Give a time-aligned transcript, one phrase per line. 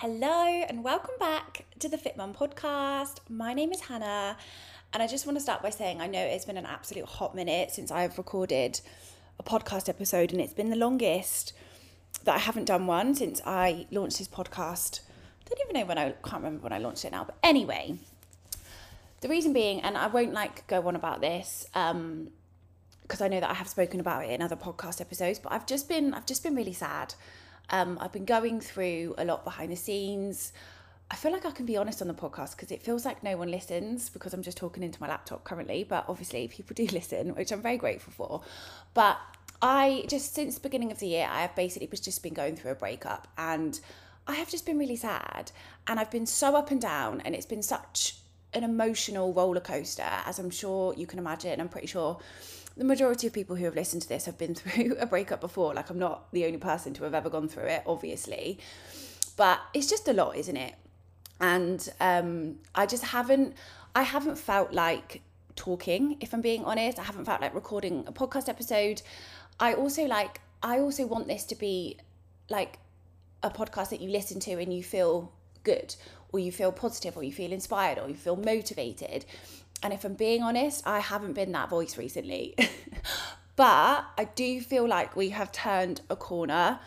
[0.00, 3.20] Hello and welcome back to the Fit Mum podcast.
[3.30, 4.36] My name is Hannah,
[4.92, 7.34] and I just want to start by saying I know it's been an absolute hot
[7.34, 8.78] minute since I've recorded
[9.38, 11.54] a podcast episode, and it's been the longest
[12.24, 15.00] that I haven't done one since I launched this podcast.
[15.46, 17.96] I don't even know when I can't remember when I launched it now, but anyway,
[19.22, 22.28] the reason being, and I won't like go on about this, um,
[23.00, 25.64] because I know that I have spoken about it in other podcast episodes, but I've
[25.64, 27.14] just been I've just been really sad
[27.70, 30.52] um, I've been going through a lot behind the scenes.
[31.10, 33.36] I feel like I can be honest on the podcast because it feels like no
[33.36, 35.84] one listens because I'm just talking into my laptop currently.
[35.84, 38.42] But obviously, people do listen, which I'm very grateful for.
[38.94, 39.18] But
[39.62, 42.72] I just, since the beginning of the year, I have basically just been going through
[42.72, 43.78] a breakup and
[44.28, 45.52] I have just been really sad.
[45.86, 48.16] And I've been so up and down, and it's been such
[48.52, 51.60] an emotional roller coaster, as I'm sure you can imagine.
[51.60, 52.18] I'm pretty sure
[52.76, 55.74] the majority of people who have listened to this have been through a breakup before.
[55.74, 58.58] Like, I'm not the only person to have ever gone through it, obviously.
[59.36, 60.74] But it's just a lot, isn't it?
[61.40, 63.54] And um, I just haven't,
[63.94, 65.22] I haven't felt like
[65.54, 66.98] talking, if I'm being honest.
[66.98, 69.02] I haven't felt like recording a podcast episode.
[69.58, 71.98] I also like, I also want this to be
[72.48, 72.78] like
[73.42, 75.94] a podcast that you listen to and you feel good
[76.32, 79.24] or you feel positive or you feel inspired or you feel motivated
[79.86, 82.56] and if I'm being honest, I haven't been that voice recently.
[83.56, 86.80] but I do feel like we have turned a corner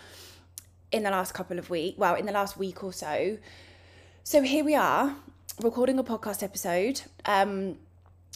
[0.91, 3.37] in the last couple of weeks, well, in the last week or so.
[4.25, 5.15] So here we are
[5.61, 7.77] recording a podcast episode um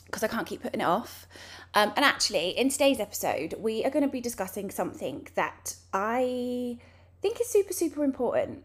[0.05, 1.27] because I can't keep putting it off.
[1.73, 6.77] Um, and actually, in today's episode, we are going to be discussing something that I
[7.21, 8.63] think is super, super important.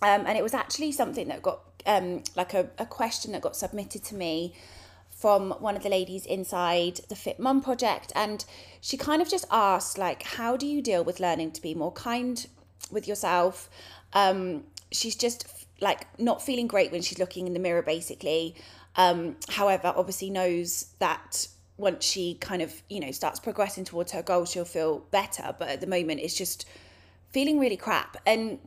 [0.00, 3.54] Um, and it was actually something that got um, like a, a question that got
[3.54, 4.54] submitted to me
[5.16, 8.44] from one of the ladies inside the Fit Mum project and
[8.80, 11.92] she kind of just asked like how do you deal with learning to be more
[11.92, 12.46] kind
[12.90, 13.70] with yourself?
[14.12, 15.46] Um she's just
[15.80, 18.54] like not feeling great when she's looking in the mirror basically.
[18.94, 24.22] Um however obviously knows that once she kind of you know starts progressing towards her
[24.22, 25.54] goal she'll feel better.
[25.58, 26.68] But at the moment it's just
[27.30, 28.18] feeling really crap.
[28.26, 28.58] And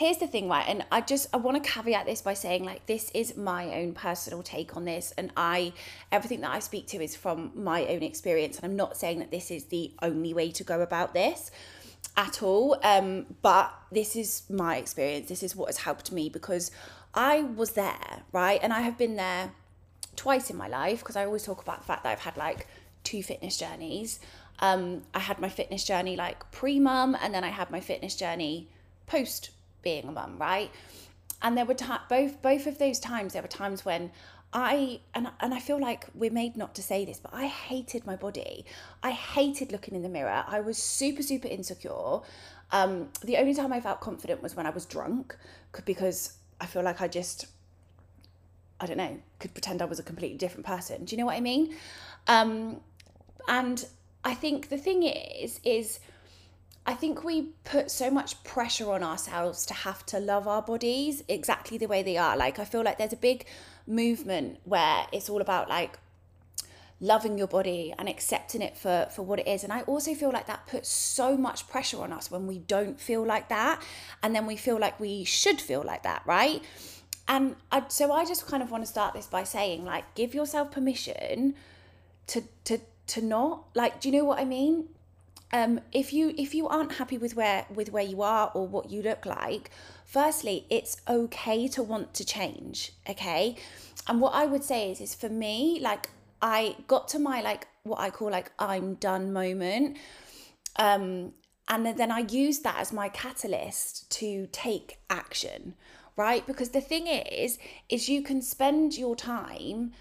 [0.00, 2.86] here's the thing right and i just i want to caveat this by saying like
[2.86, 5.70] this is my own personal take on this and i
[6.10, 9.30] everything that i speak to is from my own experience and i'm not saying that
[9.30, 11.50] this is the only way to go about this
[12.16, 16.70] at all um but this is my experience this is what has helped me because
[17.12, 19.52] i was there right and i have been there
[20.16, 22.66] twice in my life because i always talk about the fact that i've had like
[23.04, 24.18] two fitness journeys.
[24.60, 28.68] Um i had my fitness journey like pre-mum and then i had my fitness journey
[29.06, 29.50] post
[29.82, 30.70] being a mum, right?
[31.42, 31.76] And there were
[32.08, 33.32] both both of those times.
[33.32, 34.10] There were times when
[34.52, 38.04] I and and I feel like we're made not to say this, but I hated
[38.06, 38.64] my body.
[39.02, 40.44] I hated looking in the mirror.
[40.46, 42.20] I was super super insecure.
[42.72, 45.36] Um, the only time I felt confident was when I was drunk,
[45.84, 47.46] because I feel like I just
[48.80, 51.04] I don't know could pretend I was a completely different person.
[51.04, 51.76] Do you know what I mean?
[52.26, 52.80] Um,
[53.48, 53.86] and
[54.24, 56.00] I think the thing is is
[56.90, 61.22] I think we put so much pressure on ourselves to have to love our bodies
[61.28, 62.36] exactly the way they are.
[62.36, 63.46] Like, I feel like there's a big
[63.86, 66.00] movement where it's all about like
[67.00, 69.62] loving your body and accepting it for for what it is.
[69.62, 73.00] And i also feel like that puts so much pressure on us when we don't
[73.00, 73.80] feel like that
[74.20, 76.60] and then we feel like we should feel like that right?
[77.28, 80.34] And I, so i just kind of want to start this by saying like give
[80.34, 81.54] yourself permission
[82.26, 84.88] to to to not like do you know what i mean
[85.52, 88.90] um, if you if you aren't happy with where with where you are or what
[88.90, 89.70] you look like
[90.04, 93.56] firstly it's okay to want to change okay?
[94.08, 96.08] And what i would say is is for me like
[96.40, 99.98] i got to my like what i call like i'm done moment.
[100.76, 101.32] Um
[101.68, 105.74] and then i used that as my catalyst to take action
[106.16, 106.46] right?
[106.46, 107.58] Because the thing is
[107.88, 109.92] is you can spend your time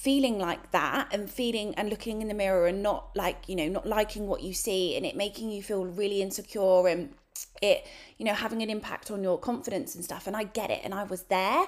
[0.00, 3.68] feeling like that and feeling and looking in the mirror and not like you know
[3.68, 7.12] not liking what you see and it making you feel really insecure and
[7.60, 10.26] it you know having an impact on your confidence and stuff.
[10.26, 10.80] And I get it.
[10.84, 11.66] And I was there.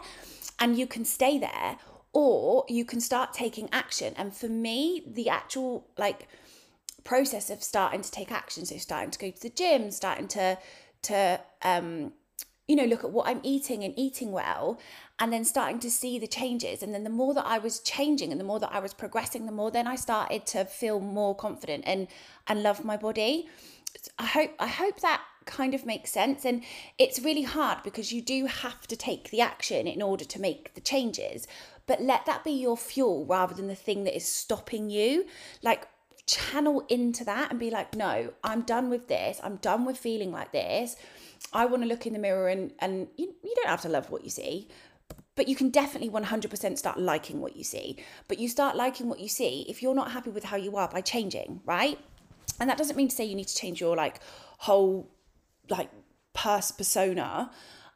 [0.58, 1.76] And you can stay there
[2.14, 4.14] or you can start taking action.
[4.16, 6.26] And for me the actual like
[7.04, 10.56] process of starting to take action so starting to go to the gym starting to
[11.02, 12.12] to um
[12.68, 14.78] you know, look at what I'm eating and eating well,
[15.18, 16.82] and then starting to see the changes.
[16.82, 19.46] And then the more that I was changing and the more that I was progressing,
[19.46, 22.08] the more then I started to feel more confident and
[22.46, 23.48] and love my body.
[24.18, 26.44] I hope I hope that kind of makes sense.
[26.44, 26.62] And
[26.98, 30.74] it's really hard because you do have to take the action in order to make
[30.74, 31.46] the changes.
[31.86, 35.26] But let that be your fuel rather than the thing that is stopping you.
[35.62, 35.88] Like
[36.26, 39.40] channel into that and be like, no, I'm done with this.
[39.42, 40.96] I'm done with feeling like this
[41.52, 44.10] I want to look in the mirror and and you, you don't have to love
[44.10, 44.68] what you see,
[45.34, 47.96] but you can definitely 100% start liking what you see.
[48.28, 50.88] But you start liking what you see if you're not happy with how you are
[50.88, 51.98] by changing, right?
[52.60, 54.20] And that doesn't mean to say you need to change your like
[54.58, 55.10] whole
[55.68, 55.90] like
[56.34, 57.50] purse persona.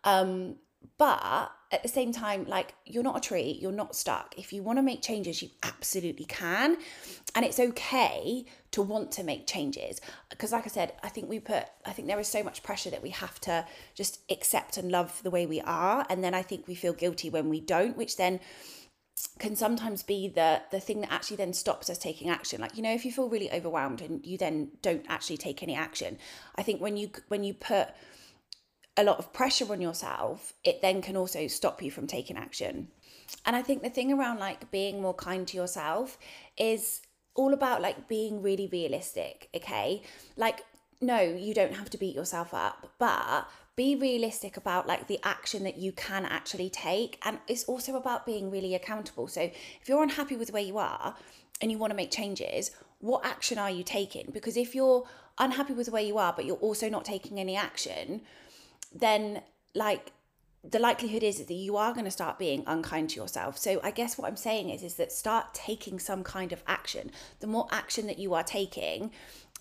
[0.04, 0.56] Um,
[0.98, 4.34] but at the same time, like you're not a tree, you're not stuck.
[4.38, 6.76] If you want to make changes, you absolutely can.
[7.34, 10.00] And it's okay to want to make changes.
[10.30, 12.90] Because, like I said, I think we put, I think there is so much pressure
[12.90, 16.06] that we have to just accept and love the way we are.
[16.08, 18.40] And then I think we feel guilty when we don't, which then
[19.38, 22.82] can sometimes be the the thing that actually then stops us taking action like you
[22.82, 26.18] know if you feel really overwhelmed and you then don't actually take any action
[26.56, 27.88] i think when you when you put
[28.96, 32.88] a lot of pressure on yourself, it then can also stop you from taking action.
[33.44, 36.18] And I think the thing around like being more kind to yourself
[36.56, 37.02] is
[37.34, 40.02] all about like being really realistic, okay?
[40.36, 40.62] Like,
[41.00, 43.46] no, you don't have to beat yourself up, but
[43.76, 47.20] be realistic about like the action that you can actually take.
[47.22, 49.28] And it's also about being really accountable.
[49.28, 51.14] So if you're unhappy with where you are
[51.60, 52.70] and you want to make changes,
[53.00, 54.30] what action are you taking?
[54.32, 55.06] Because if you're
[55.38, 58.22] unhappy with where you are, but you're also not taking any action,
[59.00, 59.42] then
[59.74, 60.12] like
[60.68, 63.56] the likelihood is that you are going to start being unkind to yourself.
[63.56, 67.10] So I guess what I'm saying is is that start taking some kind of action.
[67.40, 69.12] The more action that you are taking,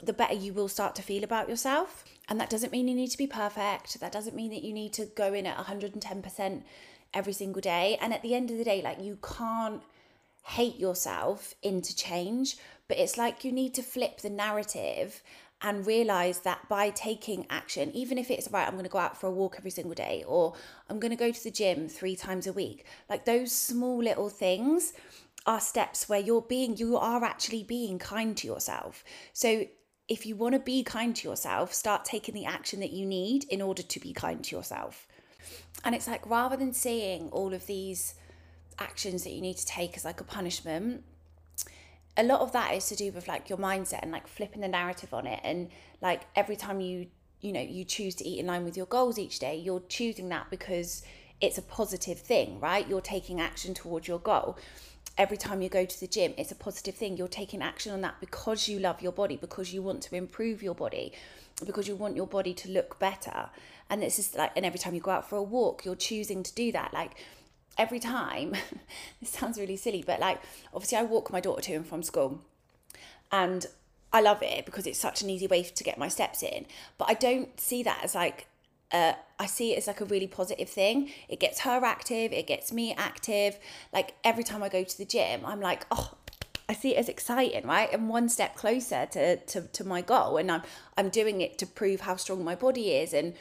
[0.03, 2.03] the better you will start to feel about yourself.
[2.27, 3.99] And that doesn't mean you need to be perfect.
[3.99, 6.63] That doesn't mean that you need to go in at 110%
[7.13, 7.97] every single day.
[8.01, 9.83] And at the end of the day, like you can't
[10.43, 12.57] hate yourself into change,
[12.87, 15.23] but it's like you need to flip the narrative
[15.61, 19.19] and realize that by taking action, even if it's right, I'm going to go out
[19.19, 20.53] for a walk every single day or
[20.89, 24.29] I'm going to go to the gym three times a week, like those small little
[24.29, 24.93] things
[25.45, 29.03] are steps where you're being, you are actually being kind to yourself.
[29.33, 29.65] So
[30.07, 33.45] if you want to be kind to yourself, start taking the action that you need
[33.45, 35.07] in order to be kind to yourself.
[35.83, 38.15] And it's like rather than seeing all of these
[38.77, 41.03] actions that you need to take as like a punishment,
[42.17, 44.67] a lot of that is to do with like your mindset and like flipping the
[44.67, 45.39] narrative on it.
[45.43, 45.69] And
[46.01, 47.07] like every time you
[47.41, 50.29] you know you choose to eat in line with your goals each day you're choosing
[50.29, 51.03] that because
[51.41, 52.87] it's a positive thing right?
[52.87, 54.57] You're taking action towards your goal.
[55.17, 57.17] Every time you go to the gym it's a positive thing.
[57.17, 60.63] You're taking action on that because you love your body because you want to improve
[60.63, 61.11] your body
[61.65, 63.49] because you want your body to look better.
[63.89, 66.43] And this is like and every time you go out for a walk you're choosing
[66.43, 66.93] to do that.
[66.93, 67.11] Like
[67.77, 68.51] every time,
[69.19, 70.41] this sounds really silly, but like
[70.73, 72.41] obviously I walk my daughter to and from school
[73.31, 73.65] and
[74.13, 76.65] I love it because it's such an easy way to get my steps in.
[76.97, 78.47] But I don't see that as like
[78.91, 81.11] uh, I see it as like a really positive thing.
[81.27, 83.57] It gets her active, it gets me active.
[83.91, 86.11] Like every time I go to the gym, I'm like, oh,
[86.69, 87.91] I see it as exciting, right?
[87.91, 90.37] And one step closer to, to, to my goal.
[90.37, 90.61] And I'm
[90.97, 93.33] I'm doing it to prove how strong my body is and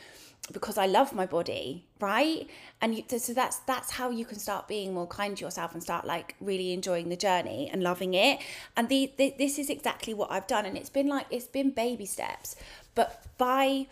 [0.52, 2.46] because I love my body, right?
[2.80, 5.82] And you, so that's that's how you can start being more kind to yourself and
[5.82, 8.40] start like really enjoying the journey and loving it.
[8.76, 11.70] And the, the this is exactly what I've done, and it's been like it's been
[11.70, 12.56] baby steps,
[12.94, 13.86] but by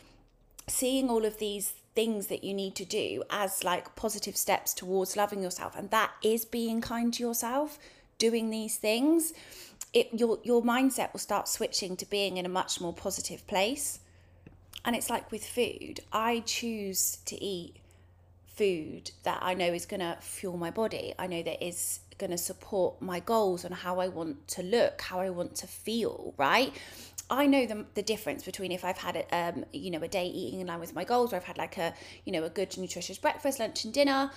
[0.68, 5.16] seeing all of these things that you need to do as like positive steps towards
[5.16, 7.78] loving yourself, and that is being kind to yourself,
[8.18, 9.32] doing these things.
[9.94, 14.00] It, your your mindset will start switching to being in a much more positive place
[14.84, 17.76] and it's like with food, I choose to eat
[18.46, 21.14] food that I know is going to fuel my body.
[21.18, 25.00] I know that is going to support my goals on how I want to look,
[25.00, 26.72] how I want to feel, right?
[27.30, 30.26] I know the, the difference between if I've had a, um, you know, a day
[30.26, 32.76] eating in line with my goals, or I've had like a, you know, a good
[32.76, 34.30] nutritious breakfast, lunch, and dinner,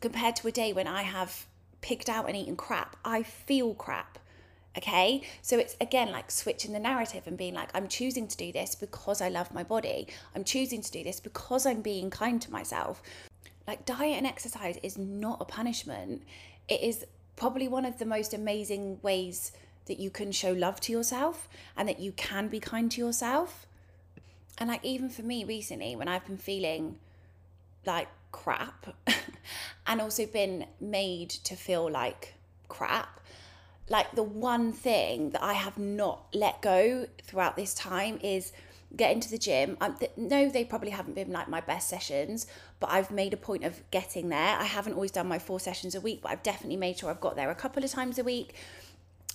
[0.00, 1.46] compared to a day when I have
[1.80, 2.96] picked out and eaten crap.
[3.04, 4.18] I feel crap.
[4.76, 8.50] Okay, so it's again like switching the narrative and being like, I'm choosing to do
[8.50, 10.08] this because I love my body.
[10.34, 13.00] I'm choosing to do this because I'm being kind to myself.
[13.68, 16.22] Like, diet and exercise is not a punishment,
[16.68, 19.52] it is probably one of the most amazing ways
[19.86, 23.66] that you can show love to yourself and that you can be kind to yourself.
[24.58, 26.98] And like, even for me recently, when I've been feeling
[27.86, 28.96] like crap
[29.86, 32.34] and also been made to feel like
[32.68, 33.20] crap
[33.88, 38.52] like the one thing that I have not let go throughout this time is
[38.96, 39.76] getting to the gym.
[39.80, 42.46] Um, th- no, they probably haven't been like my best sessions,
[42.80, 44.56] but I've made a point of getting there.
[44.56, 47.20] I haven't always done my four sessions a week, but I've definitely made sure I've
[47.20, 48.54] got there a couple of times a week.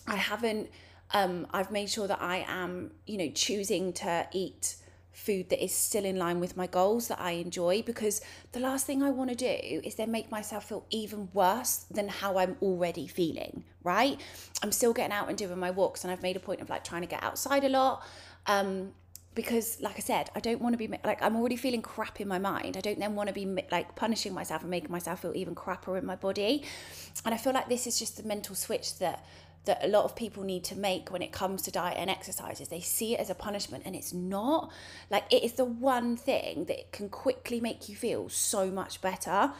[0.07, 0.69] I haven't.
[1.11, 4.75] Um, I've made sure that I am, you know, choosing to eat
[5.19, 8.21] food that is still in line with my goals that I enjoy because
[8.53, 12.07] the last thing I want to do is then make myself feel even worse than
[12.07, 14.19] how I'm already feeling, right?
[14.63, 16.83] I'm still getting out and doing my walks and I've made a point of like
[16.83, 18.03] trying to get outside a lot.
[18.47, 18.93] Um,
[19.35, 22.27] because like i said i don't want to be like i'm already feeling crap in
[22.27, 25.35] my mind i don't then want to be like punishing myself and making myself feel
[25.35, 26.63] even crapper in my body
[27.23, 29.23] and i feel like this is just the mental switch that
[29.65, 32.61] that a lot of people need to make when it comes to diet and exercise
[32.61, 34.71] is they see it as a punishment and it's not
[35.09, 39.51] like it is the one thing that can quickly make you feel so much better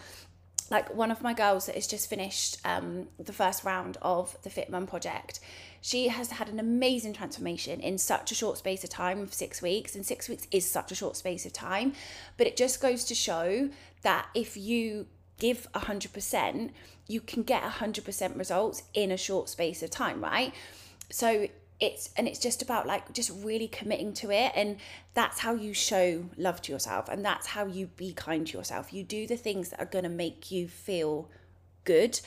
[0.72, 4.50] like one of my girls that has just finished um, the first round of the
[4.50, 5.40] Fit Mum project,
[5.82, 9.62] she has had an amazing transformation in such a short space of time of six
[9.62, 9.96] weeks.
[9.96, 11.94] And six weeks is such a short space of time.
[12.38, 13.70] But it just goes to show
[14.04, 15.08] that if you
[15.40, 16.72] give 100%,
[17.08, 20.54] you can get 100% results in a short space of time, right?
[21.10, 21.48] So
[21.80, 24.78] it's and it's just about like just really committing to it and
[25.14, 28.92] that's how you show love to yourself and that's how you be kind to yourself
[28.92, 31.30] you do the things that are going to make you feel
[31.86, 32.20] good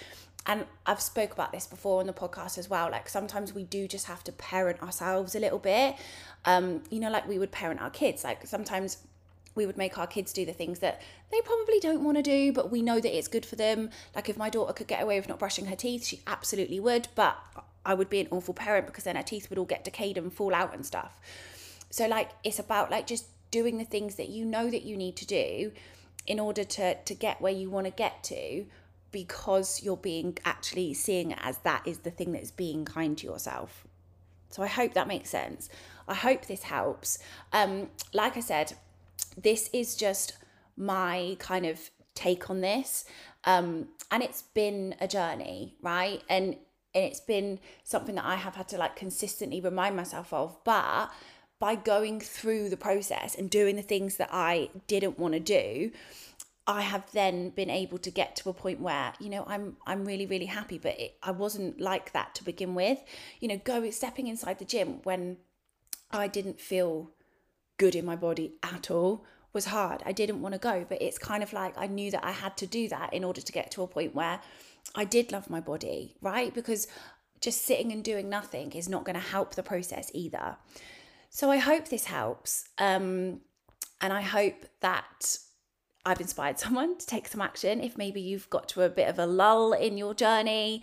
[0.47, 3.87] and I've spoke about this before on the podcast as well like sometimes we do
[3.87, 5.97] just have to parent ourselves a little bit
[6.47, 8.99] um you know like we would parent our kids like sometimes
[9.55, 12.53] we would make our kids do the things that they probably don't want to do,
[12.53, 13.91] but we know that it's good for them.
[14.15, 17.09] Like if my daughter could get away with not brushing her teeth, she absolutely would.
[17.15, 17.37] But
[17.85, 20.33] I would be an awful parent because then her teeth would all get decayed and
[20.33, 21.21] fall out and stuff.
[21.91, 25.17] So like it's about like just doing the things that you know that you need
[25.17, 25.73] to do
[26.27, 28.65] in order to to get where you want to get to
[29.11, 33.19] because you're being actually seeing it as that is the thing that is being kind
[33.19, 33.87] to yourself.
[34.49, 35.69] So I hope that makes sense.
[36.09, 37.19] I hope this helps.
[37.53, 38.75] Um, like I said,
[39.37, 40.37] this is just
[40.77, 43.05] my kind of take on this.
[43.45, 46.23] Um, and it's been a journey, right?
[46.29, 46.57] And
[46.95, 50.63] and it's been something that I have had to like consistently remind myself of.
[50.63, 51.11] But
[51.59, 55.91] by going through the process and doing the things that I didn't want to do,
[56.67, 60.05] I have then been able to get to a point where you know I'm I'm
[60.05, 60.79] really really happy.
[60.79, 62.99] But it, I wasn't like that to begin with.
[63.41, 65.39] You know, going stepping inside the gym when
[66.11, 67.11] I didn't feel
[67.77, 70.03] good in my body at all was hard.
[70.07, 72.57] I didn't want to go, but it's kind of like I knew that I had
[72.59, 74.41] to do that in order to get to a point where
[74.95, 76.53] I did love my body, right?
[76.53, 76.87] Because
[77.41, 80.57] just sitting and doing nothing is not going to help the process either.
[81.29, 82.69] So I hope this helps.
[82.79, 83.41] Um,
[84.01, 85.39] and I hope that
[86.05, 89.19] I've inspired someone to take some action if maybe you've got to a bit of
[89.19, 90.83] a lull in your journey.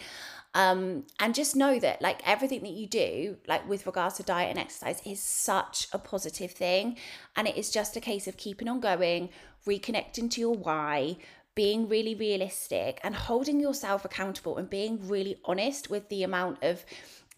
[0.56, 4.50] Um, and just know that like everything that you do, like with regards to diet
[4.50, 6.98] and exercise, is such a positive thing.
[7.36, 9.30] And it is just a case of keeping on going,
[9.68, 11.18] reconnecting to your why,
[11.54, 16.86] being really realistic and holding yourself accountable and being really honest with the amount of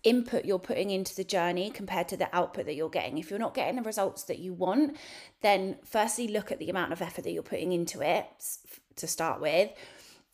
[0.04, 3.18] input you're putting into the journey compared to the output that you're getting.
[3.18, 4.98] If you're not getting the results that you want,
[5.42, 8.26] then firstly, look at the amount of effort that you're putting into it
[8.96, 9.72] to start with.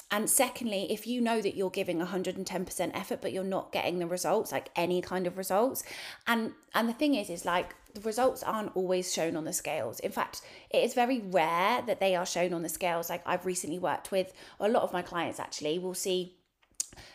[0.10, 4.08] And secondly, if you know that you're giving 110% effort but you're not getting the
[4.08, 5.84] results, like any kind of results,
[6.28, 10.00] and and the thing is is like the results aren't always shown on the scales.
[10.00, 13.10] In fact, it is very rare that they are shown on the scales.
[13.10, 14.32] Like I've recently worked with
[14.62, 16.37] a lot of my clients actually will see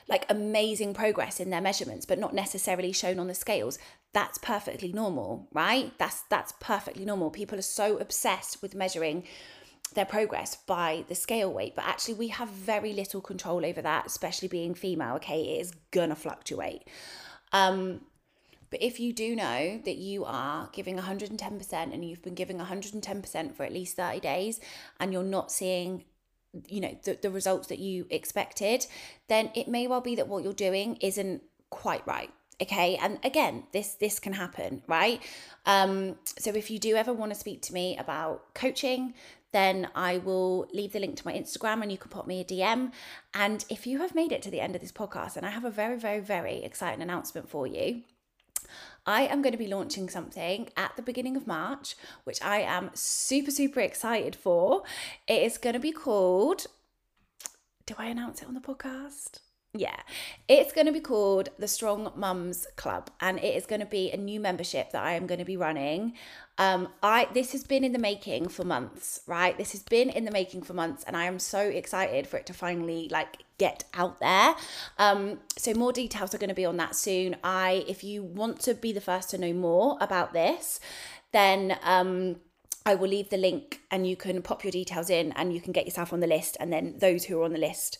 [0.08, 3.78] like amazing progress in their measurements but not necessarily shown on the scales.
[4.12, 5.92] That's perfectly normal right?
[5.98, 7.30] That's that's perfectly normal.
[7.30, 9.24] People are so obsessed with measuring
[9.94, 14.06] their progress by the scale weight but actually we have very little control over that
[14.06, 15.42] especially being female okay?
[15.42, 16.82] It is gonna fluctuate.
[17.52, 18.00] Um
[18.72, 23.54] but if you do know that you are giving 110% and you've been giving 110%
[23.54, 24.60] for at least 30 days
[24.98, 26.04] and you're not seeing
[26.66, 28.86] you know the, the results that you expected
[29.28, 32.30] then it may well be that what you're doing isn't quite right
[32.60, 35.22] okay and again this this can happen right
[35.66, 39.14] um so if you do ever want to speak to me about coaching
[39.52, 42.44] then I will leave the link to my Instagram and you can pop me a
[42.44, 42.90] DM.
[43.34, 45.64] And if you have made it to the end of this podcast, and I have
[45.64, 48.02] a very, very, very exciting announcement for you.
[49.06, 52.90] I am going to be launching something at the beginning of March, which I am
[52.94, 54.82] super, super excited for.
[55.26, 56.66] It is going to be called.
[57.84, 59.40] Do I announce it on the podcast?
[59.74, 59.96] Yeah,
[60.48, 64.10] it's going to be called the Strong Mums Club, and it is going to be
[64.10, 66.12] a new membership that I am going to be running.
[66.58, 69.56] Um, I this has been in the making for months, right?
[69.56, 72.44] This has been in the making for months, and I am so excited for it
[72.46, 74.54] to finally like get out there.
[74.98, 77.36] Um, so more details are going to be on that soon.
[77.42, 80.80] I, if you want to be the first to know more about this,
[81.32, 82.36] then um,
[82.84, 85.72] I will leave the link, and you can pop your details in, and you can
[85.72, 87.96] get yourself on the list, and then those who are on the list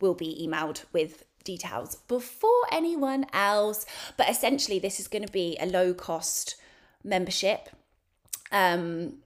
[0.00, 3.86] will be emailed with details before anyone else.
[4.16, 6.56] But essentially, this is going to be a low cost
[7.02, 7.70] membership
[8.52, 9.18] um,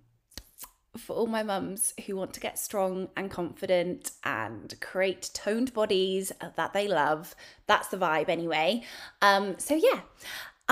[0.97, 6.31] for all my mums who want to get strong and confident and create toned bodies
[6.57, 7.35] that they love.
[7.67, 8.83] That's the vibe, anyway.
[9.23, 10.01] Um, so, yeah.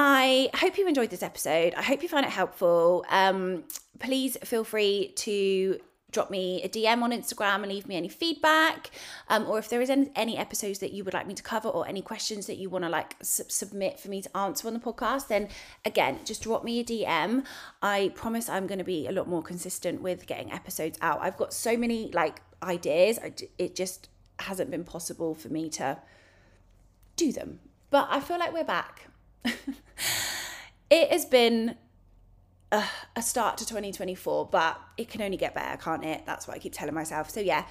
[0.00, 1.75] I hope you enjoyed this episode.
[1.75, 3.05] I hope you found it helpful.
[3.11, 3.64] Um,
[3.99, 8.91] please feel free to drop me a DM on Instagram and leave me any feedback.
[9.29, 11.69] Um, or if there is any, any, episodes that you would like me to cover
[11.69, 14.75] or any questions that you want to like su- submit for me to answer on
[14.75, 15.49] the podcast, then
[15.85, 17.45] again, just drop me a DM.
[17.83, 21.21] I promise I'm going to be a lot more consistent with getting episodes out.
[21.21, 25.99] I've got so many like ideas, I, it just hasn't been possible for me to
[27.17, 27.61] do them.
[27.91, 29.09] But I feel like we're back.
[29.45, 31.77] it has been
[32.73, 32.85] a,
[33.17, 36.23] a start to 2024, but it can only get better, can't it?
[36.27, 37.31] That's what I keep telling myself.
[37.31, 37.65] So, yeah,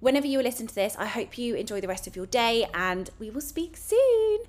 [0.00, 3.10] whenever you listen to this, I hope you enjoy the rest of your day and
[3.18, 4.40] we will speak soon.